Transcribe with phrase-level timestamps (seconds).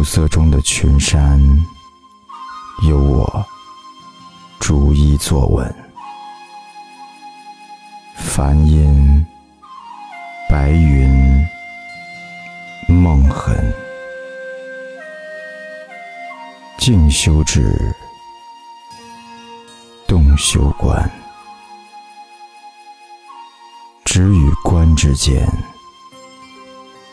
[0.00, 1.38] 暮色中的群山，
[2.88, 3.46] 有我
[4.58, 5.74] 逐一作文。
[8.16, 9.26] 梵音，
[10.48, 11.46] 白云，
[12.88, 13.54] 梦痕。
[16.78, 17.94] 静修止，
[20.08, 21.10] 动修观。
[24.06, 25.46] 止与观之间，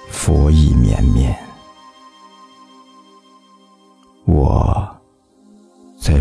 [0.10, 0.67] 佛意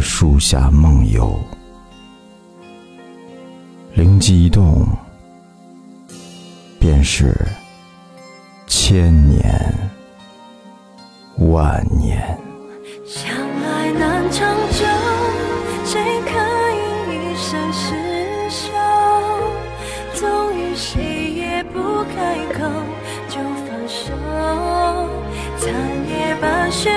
[0.08, 1.36] 树下梦游，
[3.92, 4.86] 灵机一动，
[6.78, 7.36] 便是
[8.68, 9.74] 千年
[11.50, 12.22] 万年。
[13.04, 13.28] 相
[13.62, 14.86] 爱难长久，
[15.84, 16.30] 谁可
[16.72, 17.92] 以一生厮
[18.48, 18.72] 守？
[20.14, 22.60] 终于谁也不开口
[23.28, 24.14] 就放手，
[25.58, 25.74] 残
[26.08, 26.90] 叶伴雪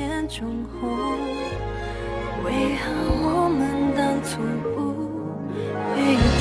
[0.00, 0.88] 眼中红。
[2.42, 2.90] 为何
[3.22, 3.60] 我们
[3.94, 4.40] 当初
[4.72, 4.80] 不？
[5.92, 6.39] 回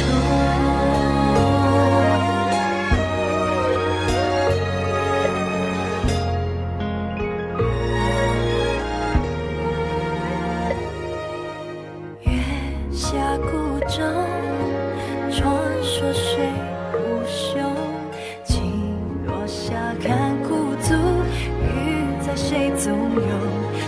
[22.89, 23.21] 谁纵游？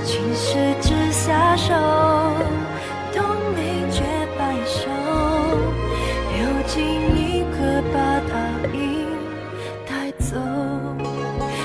[0.06, 1.74] 青石之下手，
[3.12, 3.24] 冬
[3.56, 4.04] 梅绝
[4.38, 4.88] 白首。
[6.32, 6.78] 流金
[7.18, 7.98] 一刻把
[8.30, 8.32] 它
[8.72, 8.78] 一
[9.90, 10.38] 带走。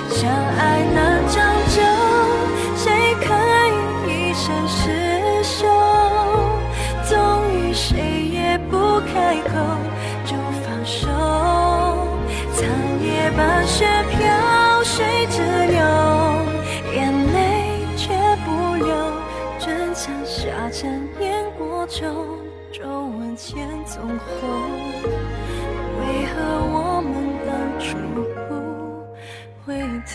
[0.09, 0.97] 相爱难
[1.29, 1.37] 长
[1.69, 1.77] 久，
[2.75, 2.85] 谁
[3.21, 3.27] 可
[3.69, 3.71] 以
[4.09, 5.67] 一生厮守？
[7.05, 7.15] 终
[7.53, 9.53] 于谁也不开口
[10.25, 11.07] 就放手。
[12.55, 12.67] 残
[13.03, 15.85] 叶伴雪飘，水直流，
[23.87, 24.35] 纹千种红。
[26.01, 26.35] 为何
[26.73, 27.15] 我们
[27.47, 27.49] 当
[27.79, 27.87] 初
[28.49, 28.51] 不
[29.65, 29.67] 回
[30.05, 30.15] 头？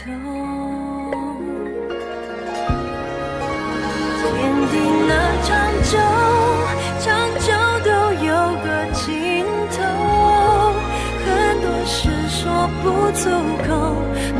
[4.23, 4.37] 天
[4.67, 4.73] 地
[5.07, 5.11] 难
[5.43, 5.49] 长
[5.83, 5.93] 久，
[6.99, 7.07] 长
[7.39, 7.47] 久
[7.85, 7.89] 都
[8.25, 8.29] 有
[8.61, 8.99] 个尽
[9.71, 9.77] 头。
[11.25, 11.27] 很
[11.61, 11.99] 多事
[12.29, 12.39] 说
[12.83, 12.85] 不
[13.17, 13.23] 出
[13.63, 13.69] 口，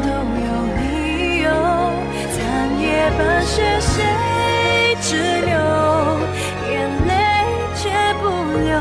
[0.02, 0.08] 都
[0.42, 0.48] 有
[0.78, 0.82] 理
[1.42, 1.48] 由。
[2.32, 2.38] 残
[2.80, 2.84] 叶
[3.18, 3.90] 伴雪，谁
[5.02, 5.10] 直
[5.46, 5.52] 流？
[6.70, 6.72] 眼
[7.08, 7.10] 泪
[7.76, 7.82] 却
[8.22, 8.24] 不
[8.62, 8.72] 流。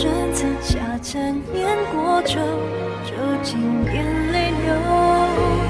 [0.00, 2.40] 春残夏残年过旧，
[3.04, 3.12] 究
[3.42, 5.69] 竟眼泪流。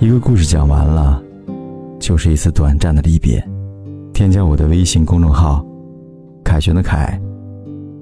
[0.00, 1.22] 一个故事讲完了，
[1.98, 3.38] 就是一次短暂的离别。
[4.14, 5.62] 添加我的微信公众号
[6.42, 7.20] “凯旋的凯”，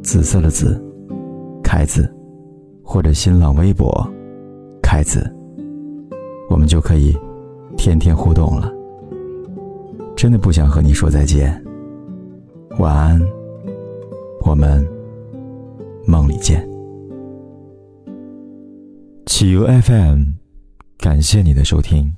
[0.00, 0.80] 紫色的紫，
[1.60, 2.08] 凯子，
[2.84, 4.08] 或者新浪微博
[4.80, 5.28] “凯子”，
[6.48, 7.16] 我们就可以
[7.76, 8.72] 天天互动了。
[10.14, 11.60] 真的不想和你说再见，
[12.78, 13.20] 晚安，
[14.46, 14.86] 我们
[16.06, 16.64] 梦里见。
[19.26, 20.37] 企鹅 FM，
[20.98, 22.12] 感谢你的收听。